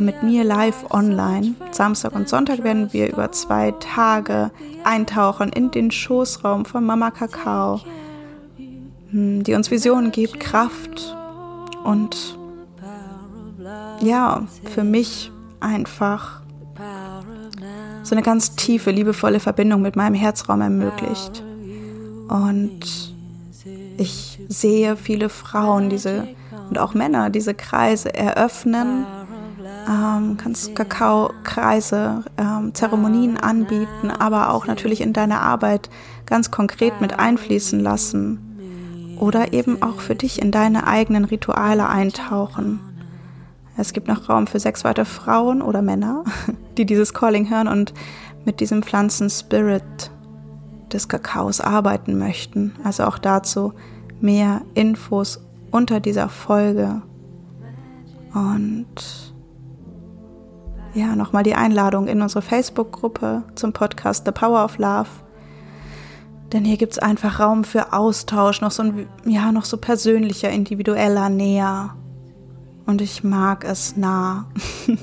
mit 0.00 0.22
mir 0.22 0.44
live 0.44 0.90
online. 0.90 1.54
Samstag 1.70 2.14
und 2.14 2.28
Sonntag 2.28 2.64
werden 2.64 2.92
wir 2.92 3.10
über 3.10 3.32
zwei 3.32 3.72
Tage 3.72 4.50
eintauchen 4.84 5.50
in 5.50 5.70
den 5.70 5.90
Schoßraum 5.90 6.64
von 6.64 6.84
Mama 6.84 7.10
Kakao, 7.10 7.80
hm, 9.10 9.42
die 9.42 9.54
uns 9.54 9.70
Visionen 9.70 10.12
gibt, 10.12 10.40
Kraft 10.40 11.16
und 11.84 12.38
ja, 14.00 14.46
für 14.64 14.84
mich 14.84 15.30
einfach 15.60 16.42
so 18.02 18.14
eine 18.14 18.22
ganz 18.22 18.54
tiefe, 18.54 18.90
liebevolle 18.90 19.40
Verbindung 19.40 19.82
mit 19.82 19.96
meinem 19.96 20.14
Herzraum 20.14 20.60
ermöglicht. 20.60 21.42
Und 22.28 23.14
ich 23.96 24.40
sehe 24.48 24.96
viele 24.96 25.28
Frauen 25.28 25.88
diese 25.88 26.28
und 26.68 26.78
auch 26.78 26.94
Männer 26.94 27.30
diese 27.30 27.54
Kreise 27.54 28.14
eröffnen, 28.14 29.06
ähm, 29.88 30.36
kannst 30.36 30.74
Kakao-Kreise, 30.74 32.24
ähm, 32.36 32.74
Zeremonien 32.74 33.36
anbieten, 33.36 34.10
aber 34.10 34.50
auch 34.52 34.66
natürlich 34.66 35.00
in 35.00 35.12
deine 35.12 35.40
Arbeit 35.40 35.90
ganz 36.26 36.50
konkret 36.50 37.00
mit 37.00 37.18
einfließen 37.18 37.80
lassen 37.80 39.16
oder 39.18 39.52
eben 39.52 39.82
auch 39.82 40.00
für 40.00 40.14
dich 40.14 40.40
in 40.40 40.50
deine 40.50 40.86
eigenen 40.86 41.24
Rituale 41.24 41.88
eintauchen. 41.88 42.80
Es 43.76 43.92
gibt 43.92 44.08
noch 44.08 44.28
Raum 44.28 44.46
für 44.46 44.60
sechs 44.60 44.84
weitere 44.84 45.04
Frauen 45.04 45.62
oder 45.62 45.82
Männer, 45.82 46.24
die 46.78 46.86
dieses 46.86 47.12
Calling 47.12 47.50
hören 47.50 47.68
und 47.68 47.92
mit 48.44 48.60
diesem 48.60 48.82
Pflanzen-Spirit 48.82 50.10
des 50.92 51.08
Kakaos 51.08 51.60
arbeiten 51.60 52.18
möchten. 52.18 52.74
Also 52.84 53.04
auch 53.04 53.18
dazu 53.18 53.72
mehr 54.20 54.62
Infos 54.74 55.40
unter 55.70 56.00
dieser 56.00 56.28
Folge. 56.28 57.02
Und 58.32 59.33
ja, 60.94 61.16
nochmal 61.16 61.42
die 61.42 61.54
Einladung 61.54 62.06
in 62.06 62.22
unsere 62.22 62.42
Facebook-Gruppe 62.42 63.42
zum 63.54 63.72
Podcast 63.72 64.24
The 64.24 64.32
Power 64.32 64.64
of 64.64 64.78
Love. 64.78 65.08
Denn 66.52 66.64
hier 66.64 66.76
gibt 66.76 66.92
es 66.92 66.98
einfach 67.00 67.40
Raum 67.40 67.64
für 67.64 67.92
Austausch, 67.92 68.60
noch 68.60 68.70
so 68.70 68.84
ein, 68.84 69.08
ja, 69.24 69.50
noch 69.50 69.64
so 69.64 69.76
persönlicher, 69.76 70.50
individueller, 70.50 71.28
näher. 71.28 71.94
Und 72.86 73.00
ich 73.00 73.24
mag 73.24 73.64
es 73.64 73.96
nah. 73.96 74.46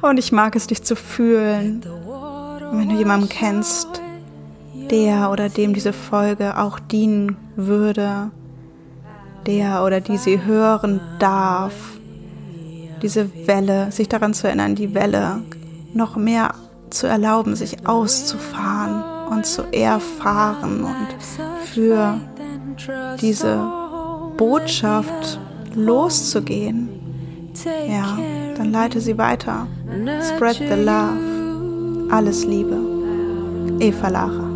Und 0.00 0.18
ich 0.18 0.32
mag 0.32 0.56
es, 0.56 0.68
dich 0.68 0.82
zu 0.82 0.96
fühlen. 0.96 1.82
Und 1.84 2.78
wenn 2.78 2.88
du 2.88 2.94
jemanden 2.94 3.28
kennst, 3.28 4.00
der 4.90 5.30
oder 5.30 5.50
dem 5.50 5.74
diese 5.74 5.92
Folge 5.92 6.56
auch 6.56 6.78
dienen 6.78 7.36
würde, 7.56 8.30
der 9.46 9.84
oder 9.84 10.00
die 10.00 10.16
sie 10.16 10.42
hören 10.42 11.00
darf, 11.18 11.99
diese 13.02 13.30
Welle, 13.46 13.90
sich 13.92 14.08
daran 14.08 14.34
zu 14.34 14.46
erinnern, 14.46 14.74
die 14.74 14.94
Welle 14.94 15.42
noch 15.92 16.16
mehr 16.16 16.54
zu 16.90 17.06
erlauben, 17.06 17.56
sich 17.56 17.86
auszufahren 17.86 19.02
und 19.30 19.46
zu 19.46 19.62
erfahren 19.72 20.84
und 20.84 21.66
für 21.66 22.20
diese 23.20 23.62
Botschaft 24.36 25.38
loszugehen, 25.74 26.88
ja, 27.88 28.18
dann 28.56 28.72
leite 28.72 29.00
sie 29.00 29.18
weiter. 29.18 29.66
Spread 30.34 30.56
the 30.56 30.82
love. 30.82 32.08
Alles 32.10 32.44
Liebe. 32.44 32.76
Eva 33.80 34.08
Lara. 34.08 34.49